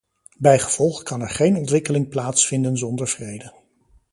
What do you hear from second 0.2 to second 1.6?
Bijgevolg kan er geen